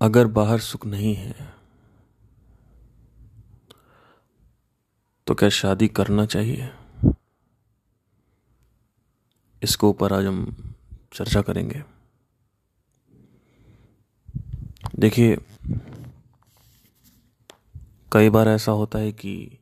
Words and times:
अगर 0.00 0.26
बाहर 0.26 0.58
सुख 0.58 0.86
नहीं 0.86 1.14
है 1.14 1.34
तो 5.26 5.34
क्या 5.34 5.48
शादी 5.48 5.88
करना 5.88 6.26
चाहिए? 6.26 6.70
इसके 9.62 9.86
ऊपर 9.86 10.12
आज 10.12 10.26
हम 10.26 10.72
चर्चा 11.12 11.42
करेंगे। 11.42 11.82
देखिए, 14.98 15.36
कई 18.12 18.30
बार 18.30 18.48
ऐसा 18.48 18.72
होता 18.72 18.98
है 18.98 19.12
कि 19.12 19.58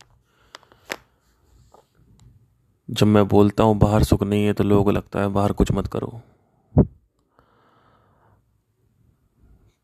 जब 2.89 3.07
मैं 3.07 3.29
बोलता 3.29 3.65
हूँ 3.65 3.79
बाहर 3.79 4.05
सुख 4.05 4.23
नहीं 4.23 4.45
है 4.45 4.53
तो 4.53 4.65
लोगों 4.65 4.85
को 4.85 4.91
लगता 4.91 5.21
है 5.21 5.29
बाहर 5.29 5.53
कुछ 5.53 5.73
मत 5.73 5.87
करो 5.87 6.21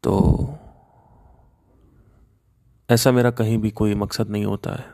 तो 0.04 0.14
ऐसा 2.90 3.12
मेरा 3.12 3.30
कहीं 3.30 3.58
भी 3.58 3.70
कोई 3.70 3.94
मकसद 3.94 4.30
नहीं 4.30 4.44
होता 4.44 4.74
है 4.74 4.84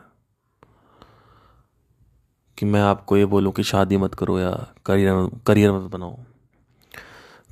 कि 2.57 2.65
मैं 2.65 2.81
आपको 2.81 3.17
ये 3.17 3.25
बोलूँ 3.25 3.51
कि 3.51 3.63
शादी 3.63 3.97
मत 3.97 4.13
करो 4.15 4.39
या 4.39 4.73
करियर 4.85 5.29
करियर 5.47 5.71
मत 5.71 5.91
बनाओ। 5.91 6.17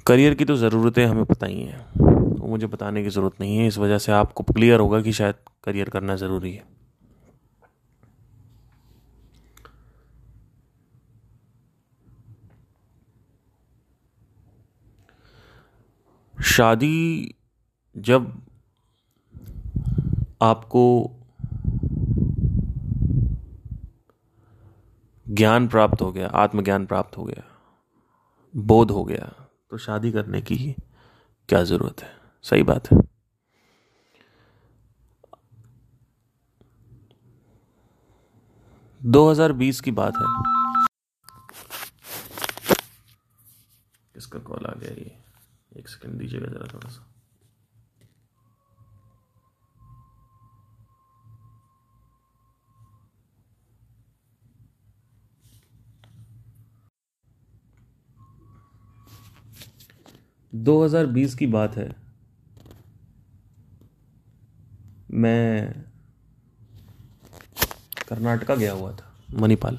करियर 0.08 0.34
की 0.34 0.46
तो 0.46 0.56
ज़रूरतें 0.56 1.06
हमें 1.06 1.26
पता 1.26 1.48
ही 1.48 1.62
हैं। 1.62 1.92
वो 2.40 2.48
मुझे 2.48 2.68
बताने 2.68 3.04
की 3.04 3.10
ज़रूरत 3.10 3.42
नहीं 3.42 3.58
है। 3.58 3.68
इस 3.68 3.78
वजह 3.78 3.98
से 3.98 4.12
आपको 4.12 4.44
क्लियर 4.44 4.80
होगा 4.80 5.02
कि 5.02 5.14
शायद 5.14 5.36
करियर 5.64 5.90
करना 5.90 6.16
ज़रूरी 6.16 6.54
है। 6.54 6.64
शादी 16.44 17.36
जब 17.98 18.42
आपको 20.42 20.82
ज्ञान 25.28 25.68
प्राप्त 25.68 26.02
हो 26.02 26.12
गया, 26.12 26.28
आत्मज्ञान 26.28 26.86
प्राप्त 26.86 27.18
हो 27.18 27.24
गया, 27.24 27.44
बोध 28.54 28.92
हो 28.92 29.04
गया 29.04 29.26
तो 29.72 29.78
शादी 29.78 30.12
करने 30.12 30.42
की 30.42 30.58
क्या 31.50 31.64
ज़रूरत 31.64 32.02
है? 32.02 32.10
सही 32.46 32.64
बात 32.64 32.92
है। 32.92 32.98
दो 39.02 39.30
हज़ार 39.30 39.52
बीस 39.54 39.82
की 39.82 39.92
बात 39.92 40.16
है। 40.16 40.26
किसका 44.16 44.40
कॉल 44.40 44.66
आ 44.66 44.74
गया 44.80 44.92
ये? 44.92 45.12
एक 45.80 45.88
सेकंड 45.88 46.20
दीजिएगा 46.20 46.48
ज़रा 46.48 46.68
थोड़ा 46.74 46.90
सा। 46.90 47.06
दो 60.54 60.84
हज़ार 60.84 61.06
बीस 61.08 61.36
की 61.36 61.48
बात 61.48 61.76
है। 61.78 61.90
मैं 65.14 65.74
कर्नाटका 68.10 68.56
गया 68.56 68.72
हुआ 68.74 68.92
था, 68.92 69.12
मणिपाल। 69.34 69.78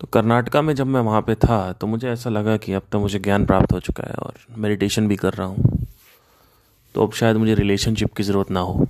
तो 0.00 0.06
कर्नाटका 0.06 0.62
में 0.62 0.74
जब 0.74 0.86
मैं 0.86 1.00
वहाँ 1.00 1.20
पे 1.22 1.34
था 1.36 1.72
तो 1.72 1.86
मुझे 1.86 2.08
ऐसा 2.08 2.30
लगा 2.30 2.56
कि 2.56 2.72
अब 2.72 2.82
तो 2.92 3.00
मुझे 3.00 3.18
ज्ञान 3.18 3.44
प्राप्त 3.46 3.72
हो 3.72 3.80
चुका 3.80 4.04
है 4.04 4.14
और 4.16 4.34
मेडिटेशन 4.58 5.08
भी 5.08 5.16
कर 5.16 5.34
रहा 5.34 5.46
हूँ। 5.46 5.86
तो 6.94 7.06
अब 7.06 7.12
शायद 7.12 7.36
मुझे 7.36 7.54
रिलेशनशिप 7.54 8.14
की 8.14 8.22
ज़रूरत 8.22 8.50
ना 8.50 8.60
हो। 8.60 8.86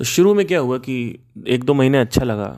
तो 0.00 0.04
शुरू 0.04 0.34
में 0.34 0.46
क्या 0.46 0.58
हुआ 0.60 0.78
कि 0.78 0.96
एक 1.46 1.64
दो 1.64 1.74
महीने 1.74 1.98
अच्छा 1.98 2.24
लगा। 2.24 2.56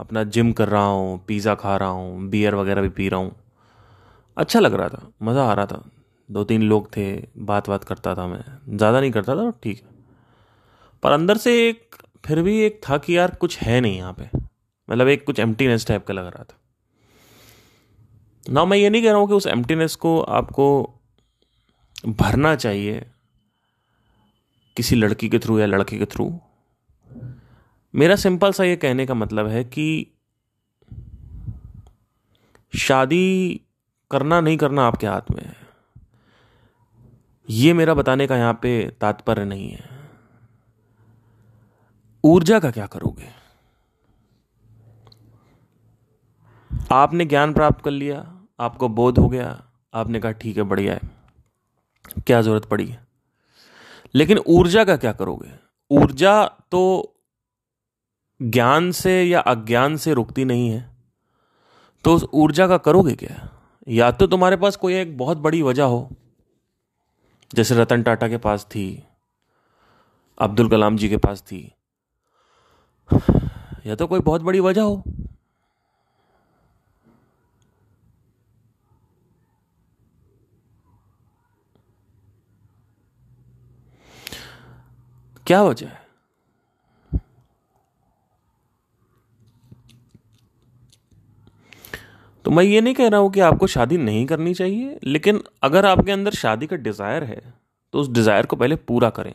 अपना 0.00 0.22
जिम 0.26 0.52
कर 0.52 0.68
रहा 0.68 0.84
हूँ 0.84 1.18
पिज़्ज़ा 1.28 1.54
खा 1.54 1.76
रहा 1.76 1.88
हूँ 1.88 2.28
बियर 2.30 2.54
वगैरह 2.54 2.82
भी 2.82 2.88
पी 2.88 3.08
रहा 3.08 3.20
हूँ। 3.20 3.34
अच्छा 4.36 4.60
लग 4.60 4.74
रहा 4.74 4.88
था, 4.88 5.10
मज़ा 5.22 5.44
आ 5.44 5.52
रहा 5.52 5.66
था। 5.66 5.82
दो 6.28 6.42
तीन 6.44 6.62
लोग 6.62 6.88
थे 6.96 7.06
बात 7.40 7.68
बात 7.68 7.84
करता 7.84 8.14
था 8.14 8.26
मैं। 8.26 8.42
ज़्यादा 8.68 9.00
नहीं 9.00 9.10
करता 9.10 9.36
था 9.36 9.50
ठीक 9.62 9.78
है। 9.78 9.88
पर 11.02 11.12
अंदर 11.12 11.36
से 11.36 11.52
एक, 11.68 11.96
फिर 12.26 12.42
भी 12.42 12.58
एक 12.60 12.80
था 12.88 12.98
कि 12.98 13.16
यार 13.16 13.34
कुछ 13.34 13.58
है 13.58 13.80
नहीं 13.80 13.96
यहाँ 13.96 14.12
पे। 14.12 14.28
मतलब 14.88 15.08
एक 15.08 15.24
कुछ 15.24 15.40
एम्प्टीनेस 15.40 15.86
टाइप 15.86 16.06
का 16.06 16.14
लग 16.14 16.26
रहा 16.26 16.44
था। 16.44 16.58
ना 18.46 18.64
मैं 18.64 18.76
ये 18.78 18.90
नहीं 18.90 19.02
कह 19.02 19.10
रहा 19.10 19.18
हूँ 19.18 19.28
कि 19.28 19.34
उस 19.34 19.46
एम्प्टीनेस 19.46 19.94
को 19.96 20.20
आपको 20.20 20.66
भरना 22.06 22.54
चाहिए 22.56 23.04
किसी 24.76 24.96
लड़की 24.96 25.28
के 25.28 25.38
थ्रू 25.38 25.58
या 25.58 25.66
लड़के 25.66 25.98
के 25.98 26.04
थ्रू 26.06 26.32
मेरा 27.94 28.16
सिंपल 28.16 28.52
सा 28.52 28.64
ये 28.64 28.76
कहने 28.76 29.06
का 29.06 29.14
मतलब 29.14 29.46
है 29.48 29.62
कि 29.64 29.86
शादी 32.72 33.60
करना 34.10 34.40
नहीं 34.40 34.56
करना 34.56 34.86
आपके 34.86 35.06
हाथ 35.06 35.20
में 35.30 35.42
है। 35.42 35.56
ये 37.50 37.72
मेरा 37.72 37.94
बताने 37.94 38.26
का 38.26 38.36
यहाँ 38.36 38.58
पे 38.62 38.90
तात्पर्य 39.00 39.44
नहीं 39.44 39.70
है। 39.70 39.90
ऊर्जा 42.24 42.58
का 42.60 42.70
क्या 42.70 42.86
करोगे? 42.86 43.28
आपने 46.92 47.24
ज्ञान 47.24 47.52
प्राप्त 47.52 47.84
कर 47.84 47.90
लिया, 47.90 48.40
आपको 48.60 48.88
बोध 48.88 49.18
हो 49.18 49.28
गया, 49.28 49.64
आपने 49.94 50.20
कहा, 50.20 50.32
ठीक 50.32 50.56
है, 50.56 50.62
बढ़िया 50.62 50.94
है। 50.94 51.00
क्या 52.26 52.42
ज़रूरत 52.42 52.64
पड़ी 52.64 52.86
है? 52.86 53.06
लेकिन 54.14 54.38
ऊर्जा 54.38 54.84
का 54.84 54.96
क्या 54.96 55.12
करोगे? 55.12 55.52
ऊर्जा 55.90 56.46
तो 56.46 57.12
ज्ञान 58.42 58.90
से 58.90 59.22
या 59.22 59.40
अज्ञान 59.40 59.96
से 59.96 60.14
रुकती 60.14 60.44
नहीं 60.44 60.70
है। 60.70 60.96
तो 62.04 62.14
उस 62.14 62.24
ऊर्जा 62.34 62.68
का 62.68 62.78
करोगे 62.78 63.14
क्या? 63.14 63.52
या 63.86 64.10
तो 64.10 64.26
तुम्हारे 64.26 64.56
पास 64.56 64.76
कोई 64.76 64.94
एक 64.94 65.16
बहुत 65.18 65.38
बड़ी 65.38 65.62
वजह 65.62 65.84
हो, 65.84 66.08
जैसे 67.50 67.74
रतन 67.74 68.02
टाटा 68.02 68.28
के 68.28 68.36
पास 68.38 68.64
थी, 68.64 68.86
अब्दुल 70.38 70.68
कलाम 70.68 70.96
जी 70.96 71.08
के 71.08 71.16
पास 71.16 71.42
थी, 71.42 71.60
या 73.86 73.94
तो 73.94 74.06
कोई 74.06 74.20
बहुत 74.20 74.42
बड़ी 74.42 74.60
वजह 74.60 74.82
हो। 74.82 75.02
क्या 85.46 85.62
वजह 85.62 85.86
है? 85.86 86.05
तो 92.46 92.50
मैं 92.50 92.62
ये 92.64 92.80
नहीं 92.80 92.94
कह 92.94 93.08
रहा 93.08 93.20
हूँ 93.20 93.30
कि 93.32 93.40
आपको 93.40 93.66
शादी 93.66 93.96
नहीं 93.98 94.24
करनी 94.26 94.52
चाहिए, 94.54 94.98
लेकिन 95.04 95.40
अगर 95.62 95.86
आपके 95.86 96.12
अंदर 96.12 96.32
शादी 96.32 96.66
का 96.66 96.76
डिज़ायर 96.78 97.24
है 97.24 97.40
तो 97.94 97.98
उस 97.98 98.10
डिज़ायर 98.10 98.46
को 98.46 98.56
पहले 98.56 98.76
पूरा 98.82 99.08
करें। 99.10 99.32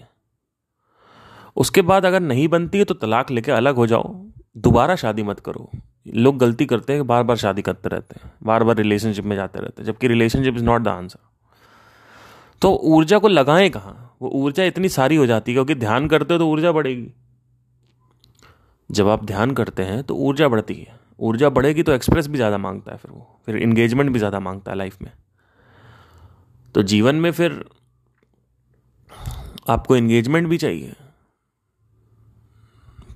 उसके 1.58 1.82
बाद 1.84 2.06
अगर 2.06 2.20
नहीं 2.22 2.48
बनती 2.48 2.78
है 2.78 2.84
तो 2.84 2.94
तलाक 2.96 3.32
लेके 3.32 3.52
अलग 3.52 3.76
हो 3.76 3.88
जाओ। 3.88 4.14
दोबारा 4.58 4.96
शादी 4.96 5.24
मत 5.24 5.40
करो। 5.40 5.70
लोग 6.08 6.38
गलती 6.38 6.66
करते 6.66 6.94
हैं 6.94 7.08
बार 7.08 7.24
बार 7.24 7.38
शादी 7.38 7.62
करते 7.62 7.90
रहते 7.90 8.20
हैं 8.20 8.32
बार 8.44 8.64
बार 8.64 8.76
रिलेशनशिप 8.78 9.26
में 9.26 9.36
जाते 9.36 9.60
रहते 9.60 9.82
हैं, 9.82 9.88
जबकि 9.88 10.08
relationship 10.08 10.56
is 10.56 10.64
not 10.64 10.82
the 10.82 10.88
answer 10.88 11.20
तो 12.62 12.74
ऊर्जा 12.86 13.18
को 13.18 13.28
लगाएँ 13.28 13.70
कहाँ? 13.70 14.18
वो 14.22 14.30
ऊर्जा 14.36 14.64
इतनी 14.66 14.90
सारी 14.90 15.16
हो 15.16 15.26
जाती 15.26 15.52
है, 15.52 15.56
क्योंकि 15.56 15.76
ध्यान 15.76 16.08
करते 16.08 16.34
हो 16.34 16.40
तो 16.40 16.48
ऊर्जा 16.48 16.72
बढ़ेगी। 16.72 17.08
जब 18.90 19.08
आप 19.10 19.26
ध्यान 19.26 19.52
करते 19.54 19.84
हैं 19.84 20.02
तो 20.04 20.16
ऊर्जा 20.18 20.48
बढ़ती 20.48 20.76
है। 20.76 21.00
ऊर्जा 21.22 21.50
बढ़ेगी 21.50 21.84
तो 21.84 21.92
एक्सप्रेस 21.92 22.28
भी 22.28 22.38
ज़्यादा 22.38 22.58
माँगता 22.58 22.92
है 22.92 22.98
फिर 22.98 23.12
वो, 23.12 23.40
फिर 23.46 23.58
इंगेजमेंट 23.58 24.12
भी 24.12 24.20
ज़्यादा 24.20 24.40
माँगता 24.40 24.72
है 24.72 24.78
लाइफ 24.78 25.02
में। 25.02 25.12
तो 26.76 26.84
जीवन 26.84 27.16
में 27.16 27.32
फिर 27.32 27.64
आपको 29.70 29.96
इंगेजमेंट 29.96 30.48
भी 30.48 30.58
चाहिए 30.58 30.94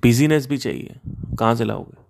बिजीनेस 0.02 0.46
भी 0.48 0.56
चाहिए, 0.58 1.00
कहाँ 1.38 1.54
से 1.54 1.64
लाओगे? 1.64 2.04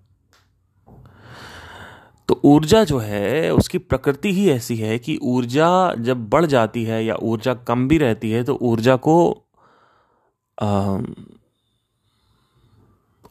तो 2.28 2.40
ऊर्जा 2.44 2.82
जो 2.84 2.98
है, 2.98 3.52
उसकी 3.52 3.78
प्रकृति 3.78 4.32
ही 4.32 4.48
ऐसी 4.50 4.76
है 4.76 4.98
कि 4.98 5.18
ऊर्जा 5.24 5.94
जब 5.94 6.28
बढ़ 6.30 6.44
जाती 6.46 6.84
है 6.84 7.04
या 7.04 7.14
ऊर्जा 7.22 7.54
कम 7.68 7.86
भी 7.88 7.98
रहती 7.98 8.30
है 8.30 8.42
तो 8.44 8.58
ऊर्जा 8.62 8.96
को 8.98 9.16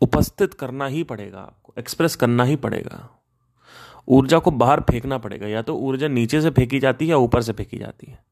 उपस्थित 0.05 0.53
करना 0.53 0.87
ही 0.87 1.03
पड़ेगा 1.03 1.39
आपको 1.39 1.73
एक्सप्रेस 1.77 2.15
करना 2.15 2.43
ही 2.43 2.55
पड़ेगा। 2.57 3.09
ऊर्जा 4.07 4.39
को 4.39 4.51
बाहर 4.53 4.79
फेंकना 4.81 5.17
पड़ेगा, 5.17 5.47
या 5.47 5.61
तो 5.61 5.75
ऊर्जा 5.77 6.07
नीचे 6.07 6.41
से 6.41 6.49
फेंकी 6.49 6.79
जाती 6.79 7.05
है 7.05 7.11
या 7.11 7.17
ऊपर 7.17 7.41
से 7.41 7.53
फेंकी 7.53 7.77
जाती 7.77 8.11
है। 8.11 8.23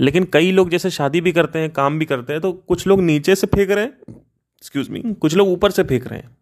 लेकिन 0.00 0.24
कई 0.32 0.50
लोग 0.50 0.70
जैसे 0.70 0.90
शादी 0.90 1.20
भी 1.20 1.32
करते 1.32 1.58
हैं, 1.58 1.70
काम 1.70 1.98
भी 1.98 2.04
करते 2.04 2.32
हैं 2.32 2.42
तो 2.42 2.52
कुछ 2.52 2.86
लोग 2.86 3.00
नीचे 3.00 3.34
से 3.34 3.46
फेंक 3.46 3.70
रहे 3.70 3.84
हैं 3.84 3.92
एक्सक्यूज 4.08 4.88
मी 4.90 5.00
कुछ 5.14 5.34
लोग 5.34 5.48
ऊपर 5.48 5.70
से 5.70 5.82
फेंक 5.84 6.06
रहे 6.06 6.18
हैं। 6.18 6.36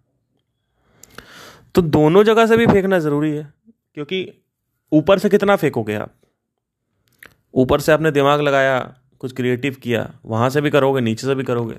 तो 1.74 1.82
दोनों 1.82 2.22
जगह 2.24 2.46
से 2.46 2.56
भी 2.56 2.66
फेंकना 2.66 2.98
ज़रूरी 2.98 3.30
है, 3.30 3.52
क्योंकि 3.94 4.28
ऊपर 4.92 5.18
से 5.18 5.28
कितना 5.28 5.56
फेंकोगे 5.56 5.94
आप? 5.94 6.12
ऊपर 7.54 7.80
से 7.80 7.92
आपने 7.92 8.10
दिमाग 8.10 8.40
लगाया, 8.40 8.78
कुछ 9.20 9.32
क्रिएटिव 9.32 9.76
किया, 9.82 10.10
वहाँ 10.26 10.50
से 10.50 10.60
भी 10.60 10.70
करोगे, 10.70 11.00
नीचे 11.00 11.26
से 11.26 11.34
भी 11.34 11.44
करोगे। 11.44 11.78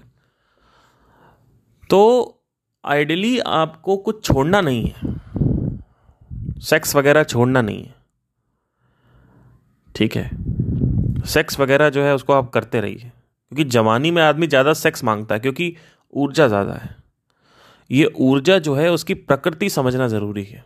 तो 1.90 2.02
आइडियली 2.88 3.40
आपको 3.40 3.98
कुछ 3.98 4.26
छोड़ना 4.26 4.62
नहीं 4.62 4.88
है। 4.88 5.16
सेक्स 6.60 6.96
वगैरह 6.96 7.24
छोड़ना 7.24 7.62
नहीं 7.62 7.84
है। 7.84 7.96
ठीक 9.96 10.16
है। 10.16 10.32
सेक्स 11.26 11.60
वगैरह 11.60 11.90
जो 11.90 12.04
है, 12.04 12.16
उसको 12.16 12.34
आप 12.34 12.50
करते 12.50 12.82
रहिए। 12.82 12.98
क्योंकि 12.98 13.64
जवानी 13.64 14.12
में 14.12 14.24
आदमी 14.24 14.48
ज़्यादा 14.48 14.74
सेक्स 14.74 15.04
माँगता 15.04 15.36
है, 15.36 15.40
क्योंकि 15.40 15.76
ऊर्जा 16.14 16.48
ज़्यादा 16.48 16.74
है। 16.74 16.96
ये 17.92 18.06
ऊर्जा 18.06 18.60
जो 18.60 18.76
है, 18.76 18.92
उसकी 18.92 19.14
प्रकृति 19.14 19.70
समझना 19.70 20.08
ज़रूरी 20.08 20.44
है। 20.44 20.66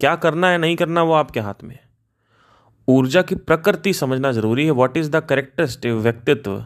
क्या 0.00 0.16
करना 0.16 0.50
है, 0.50 0.58
नहीं 0.58 0.76
करना, 0.76 1.02
वो 1.02 1.12
आपके 1.12 1.40
हाथ 1.40 1.64
में 1.64 1.74
है। 1.74 1.88
ऊर्जा 2.88 3.22
की 3.22 3.34
प्रकृति 3.34 3.92
समझना 3.92 4.32
ज़रूरी 4.32 4.64
है। 4.64 4.70
व्हाट 4.70 4.96
इज़ 4.96 5.10
द 5.10 5.16
करेक्टरिस्टिक 5.16 5.92
व्यक्तित्व? 5.92 6.64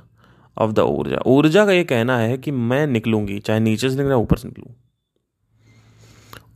ऑफ़ 0.56 0.72
द 0.72 0.78
ऊर्जा 0.78 1.19
ऊर्जा 1.26 1.66
का 1.66 1.72
ये 1.72 1.84
कहना 1.84 2.19
है 2.19 2.38
कि 2.38 2.50
मैं 2.50 2.87
निकलूँगी 2.87 3.38
चाहे 3.38 3.60
नीचे 3.60 3.90
से 3.90 3.96
निकलूँ 3.96 4.22
ऊपर 4.22 4.37
से 4.37 4.49
निकलूँ। 4.49 4.75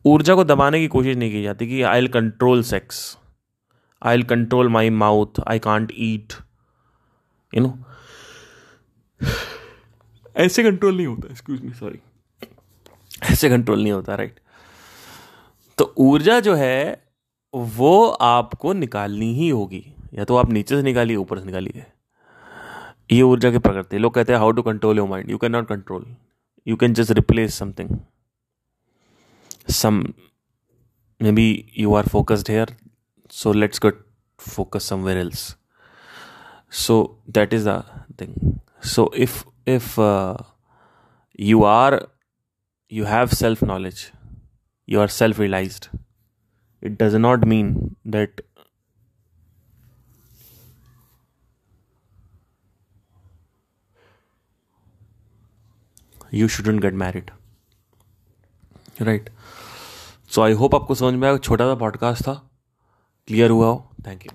ऊर्जा 0.06 0.34
को 0.34 0.44
दबाने 0.44 0.80
की 0.80 0.88
कोशिश 0.88 1.16
नहीं 1.16 1.30
की 1.32 1.42
जाती 1.42 1.66
कि 1.66 1.82
I 1.82 2.00
will 2.00 2.08
control 2.08 2.62
sex 2.62 3.18
I 4.02 4.16
will 4.16 4.26
control 4.26 4.68
my 4.68 4.90
mouth 4.90 5.40
I 5.48 5.58
can't 5.58 5.92
eat 5.98 6.32
you 7.54 7.60
know 7.60 7.78
ऐसे 10.36 10.62
कंट्रोल 10.62 10.96
नहीं 10.96 11.06
होता 11.06 11.28
एक्सक्यूज 11.30 11.62
मी 11.62 11.72
सॉरी 11.72 11.98
ऐसे 13.22 13.48
कंट्रोल 13.48 13.82
नहीं 13.82 13.92
होता 13.92 14.14
राइट 14.14 14.40
तो 15.78 15.94
ऊर्जा 15.98 16.40
जो 16.40 16.54
है 16.54 17.04
वो 17.54 18.08
आपको 18.08 18.72
निकालनी 18.72 19.34
ही 19.34 19.48
होगी। 19.48 19.94
या 20.14 20.24
तो 20.24 20.36
आप 20.36 20.50
नीचे 20.50 20.76
से 20.76 20.82
निकालिए 20.82 21.16
ऊपर 21.16 21.38
से 21.38 21.46
निकालिए। 21.46 21.84
ये 23.10 23.22
ऊर्जा 23.22 23.50
की 23.50 23.58
प्रकृति 23.58 23.98
लोग 23.98 24.14
कहते 24.14 24.32
हैं 24.32 24.38
how 24.40 24.52
to 24.52 24.62
control 24.62 24.98
your 24.98 25.08
mind 25.08 25.30
you 25.30 25.38
can 25.38 25.52
not 25.52 25.68
control 25.68 26.06
you 26.66 26.76
can 26.76 26.94
just 26.94 27.12
replace 27.12 27.58
something 27.58 27.98
some 29.72 30.02
maybe 31.32 31.48
you 31.78 31.94
are 31.94 32.08
focused 32.08 32.50
here 32.50 32.74
so 33.32 33.52
let's 33.52 33.80
get 33.84 34.02
focus 34.38 34.88
somewhere 35.04 35.18
else 35.18 35.44
so 36.76 36.96
that 37.30 37.54
is 37.54 37.68
the 37.68 37.82
thing 38.20 38.34
so 38.86 39.10
if 39.16 39.42
if 39.68 40.00
you 41.40 41.62
are 41.64 42.00
you 42.92 43.04
have 43.04 43.26
self 43.34 43.62
knowledge 43.64 44.10
you 44.88 45.00
are 45.00 45.08
self 45.12 45.40
realised 45.40 45.86
it 46.82 47.02
does 47.02 47.14
not 47.16 47.44
mean 47.44 47.74
that 48.06 48.40
you 56.34 56.48
shouldn't 56.48 56.80
get 56.80 56.94
married 56.94 57.30
right 59.02 59.30
so 60.30 60.42
I 60.42 60.52
hope 60.52 60.74
आपको 60.74 60.94
समझ 60.94 61.14
में 61.14 61.28
आया, 61.28 61.38
छोटा 61.38 61.64
सा 61.64 61.74
podcast 61.74 62.22
था. 62.22 62.34
Clear 63.28 63.50
हुआ 63.50 63.66
हो. 63.66 63.92
Thank 64.06 64.26
you 64.26 64.32